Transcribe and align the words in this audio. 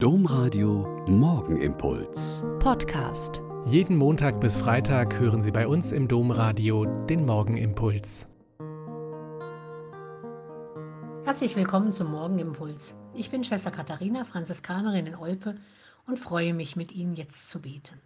Domradio 0.00 1.04
Morgenimpuls. 1.08 2.44
Podcast. 2.60 3.42
Jeden 3.64 3.96
Montag 3.96 4.40
bis 4.40 4.56
Freitag 4.56 5.18
hören 5.18 5.42
Sie 5.42 5.50
bei 5.50 5.66
uns 5.66 5.90
im 5.90 6.06
Domradio 6.06 6.84
den 6.84 7.26
Morgenimpuls. 7.26 8.28
Herzlich 11.24 11.56
willkommen 11.56 11.92
zum 11.92 12.12
Morgenimpuls. 12.12 12.94
Ich 13.16 13.30
bin 13.30 13.42
Schwester 13.42 13.72
Katharina, 13.72 14.22
Franziskanerin 14.22 15.08
in 15.08 15.16
Olpe 15.16 15.56
und 16.06 16.20
freue 16.20 16.54
mich, 16.54 16.76
mit 16.76 16.92
Ihnen 16.92 17.16
jetzt 17.16 17.48
zu 17.48 17.60
beten. 17.60 18.00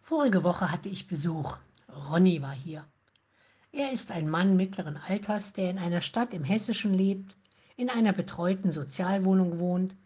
Vorige 0.00 0.44
Woche 0.44 0.70
hatte 0.70 0.88
ich 0.88 1.08
Besuch. 1.08 1.56
Ronny 2.08 2.40
war 2.40 2.54
hier. 2.54 2.84
Er 3.72 3.90
ist 3.90 4.12
ein 4.12 4.30
Mann 4.30 4.54
mittleren 4.54 4.96
Alters, 4.96 5.54
der 5.54 5.72
in 5.72 5.78
einer 5.78 6.02
Stadt 6.02 6.32
im 6.32 6.44
Hessischen 6.44 6.94
lebt, 6.94 7.36
in 7.76 7.90
einer 7.90 8.12
betreuten 8.12 8.70
Sozialwohnung 8.70 9.58
wohnt 9.58 9.96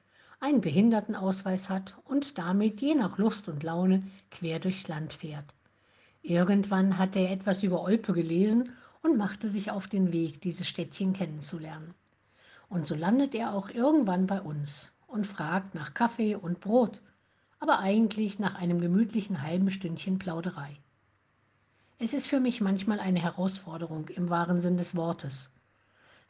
einen 0.41 0.63
Behindertenausweis 0.63 1.69
hat 1.69 1.97
und 2.05 2.39
damit 2.39 2.81
je 2.81 2.95
nach 2.95 3.19
Lust 3.19 3.49
und 3.49 3.63
Laune 3.63 4.03
quer 4.31 4.59
durchs 4.59 4.89
Land 4.89 5.13
fährt. 5.13 5.55
Irgendwann 6.23 6.99
hat 6.99 7.15
er 7.15 7.31
etwas 7.31 7.63
über 7.63 7.83
Olpe 7.83 8.15
gelesen 8.15 8.73
und 9.03 9.17
machte 9.17 9.49
sich 9.49 9.71
auf 9.71 9.87
den 9.87 10.13
Weg, 10.13 10.41
dieses 10.41 10.67
Städtchen 10.67 11.13
kennenzulernen. 11.13 11.95
Und 12.69 12.87
so 12.87 12.95
landet 12.95 13.35
er 13.35 13.55
auch 13.55 13.71
irgendwann 13.71 14.27
bei 14.27 14.41
uns 14.41 14.91
und 15.07 15.27
fragt 15.27 15.75
nach 15.75 15.93
Kaffee 15.93 16.35
und 16.35 16.61
Brot, 16.61 17.01
aber 17.59 17.79
eigentlich 17.81 18.39
nach 18.39 18.55
einem 18.55 18.81
gemütlichen 18.81 19.43
halben 19.43 19.71
Stündchen 19.71 20.19
Plauderei. 20.19 20.77
Es 21.99 22.15
ist 22.15 22.27
für 22.27 22.41
mich 22.41 22.63
manchmal 22.63 22.99
eine 22.99 23.21
Herausforderung 23.21 24.09
im 24.09 24.31
wahren 24.31 24.63
Sinn 24.63 24.79
des 24.79 24.97
Wortes 24.97 25.51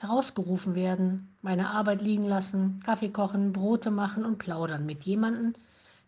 herausgerufen 0.01 0.75
werden, 0.75 1.37
meine 1.43 1.69
Arbeit 1.69 2.01
liegen 2.01 2.25
lassen, 2.25 2.81
Kaffee 2.85 3.11
kochen, 3.11 3.53
Brote 3.53 3.91
machen 3.91 4.25
und 4.25 4.39
plaudern 4.39 4.87
mit 4.87 5.03
jemandem, 5.03 5.53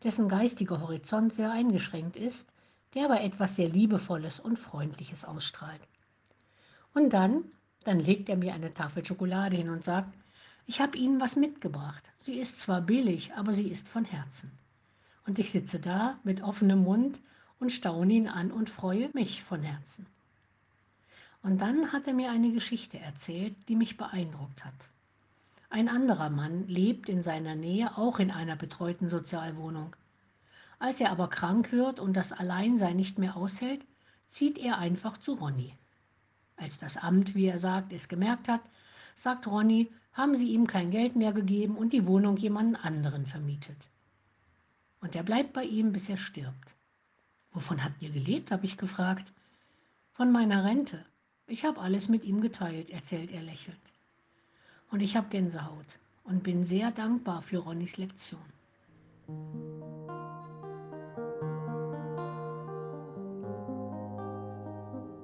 dessen 0.03 0.29
geistiger 0.29 0.81
Horizont 0.81 1.35
sehr 1.35 1.53
eingeschränkt 1.53 2.17
ist, 2.17 2.49
der 2.95 3.05
aber 3.05 3.21
etwas 3.21 3.57
sehr 3.57 3.69
Liebevolles 3.69 4.41
und 4.41 4.59
Freundliches 4.59 5.27
ausstrahlt. 5.27 5.81
Und 6.95 7.13
dann, 7.13 7.45
dann 7.85 8.01
legt 8.01 8.31
er 8.31 8.37
mir 8.37 8.55
eine 8.55 8.73
Tafel 8.73 9.05
Schokolade 9.05 9.57
hin 9.57 9.69
und 9.69 9.85
sagt, 9.85 10.15
ich 10.67 10.81
habe 10.81 10.97
Ihnen 10.97 11.21
was 11.21 11.37
mitgebracht. 11.37 12.13
Sie 12.21 12.39
ist 12.39 12.61
zwar 12.61 12.81
billig, 12.81 13.35
aber 13.35 13.53
sie 13.53 13.69
ist 13.69 13.89
von 13.89 14.05
Herzen. 14.05 14.51
Und 15.27 15.39
ich 15.39 15.51
sitze 15.51 15.79
da 15.81 16.19
mit 16.25 16.43
offenem 16.43 16.83
Mund 16.83 17.21
und 17.59 17.73
staune 17.73 18.13
ihn 18.15 18.29
an 18.29 18.51
und 18.51 18.71
freue 18.71 19.11
mich 19.13 19.43
von 19.43 19.63
Herzen. 19.63 20.07
Und 21.43 21.61
dann 21.61 21.93
hat 21.93 22.07
er 22.07 22.15
mir 22.15 22.31
eine 22.31 22.53
Geschichte 22.53 22.99
erzählt, 22.99 23.57
die 23.69 23.77
mich 23.77 23.97
beeindruckt 23.97 24.65
hat. 24.65 24.89
Ein 25.71 25.89
anderer 25.89 26.31
Mann 26.31 26.69
lebt 26.69 27.09
in 27.09 27.23
seiner 27.23 27.55
Nähe 27.55 27.97
auch 27.97 28.19
in 28.19 28.31
einer 28.31 28.57
betreuten 28.57 29.09
Sozialwohnung. 29.09 29.97
Als 30.79 31.01
er 31.01 31.11
aber 31.11 31.29
krank 31.29 31.73
wird 31.73 31.99
und 31.99 32.15
das 32.15 32.33
Alleinsein 32.33 32.97
nicht 32.97 33.19
mehr 33.19 33.37
aushält, 33.37 33.85
zieht 34.29 34.59
er 34.59 34.79
einfach 34.79 35.19
zu 35.19 35.35
Ronny. 35.35 35.75
Als 36.57 36.79
das 36.79 36.97
Amt, 36.97 37.35
wie 37.35 37.47
er 37.47 37.59
sagt, 37.59 37.93
es 37.93 38.09
gemerkt 38.09 38.49
hat, 38.49 38.61
sagt 39.17 39.47
Ronny, 39.47 39.91
haben 40.13 40.37
sie 40.37 40.53
ihm 40.53 40.67
kein 40.67 40.91
Geld 40.91 41.17
mehr 41.17 41.33
gegeben 41.33 41.77
und 41.77 41.93
die 41.93 42.07
Wohnung 42.07 42.37
jemanden 42.37 42.77
anderen 42.77 43.27
vermietet. 43.27 43.89
Und 45.01 45.17
er 45.17 45.23
bleibt 45.23 45.53
bei 45.53 45.65
ihm, 45.65 45.93
bis 45.93 46.09
er 46.09 46.17
stirbt. 46.17 46.75
Wovon 47.53 47.83
habt 47.83 48.01
ihr 48.03 48.11
gelebt, 48.11 48.51
habe 48.51 48.67
ich 48.67 48.77
gefragt. 48.77 49.33
Von 50.13 50.31
meiner 50.31 50.65
Rente. 50.65 51.05
Ich 51.47 51.65
habe 51.65 51.81
alles 51.81 52.09
mit 52.09 52.25
ihm 52.25 52.41
geteilt, 52.41 52.91
erzählt 52.91 53.33
er 53.33 53.43
lächelnd. 53.43 53.93
Und 54.91 55.01
ich 55.01 55.17
habe 55.17 55.29
Gänsehaut 55.29 55.87
und 56.25 56.43
bin 56.43 56.65
sehr 56.65 56.91
dankbar 56.91 57.43
für 57.43 57.59
Ronnys 57.59 57.97
Lektion. 57.97 58.41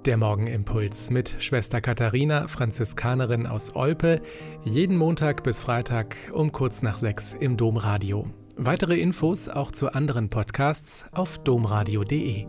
Der 0.05 0.17
Morgenimpuls 0.17 1.11
mit 1.11 1.37
Schwester 1.39 1.83
Katharina, 1.83 2.49
Franziskanerin 2.49 3.47
aus 3.47 3.77
Olpe, 3.77 4.23
jeden 4.65 4.97
Montag 4.97 5.43
bis 5.43 5.61
Freitag 5.61 6.17
um 6.33 6.51
kurz 6.51 6.83
nach 6.83 6.97
sechs 6.97 7.35
im 7.35 7.59
Domradio. 7.59 8.27
Weitere 8.57 8.99
Infos 8.99 9.49
auch 9.49 9.71
zu 9.71 9.93
anderen 9.93 10.31
Podcasts 10.31 11.05
auf 11.13 11.39
domradio.de. 11.39 12.47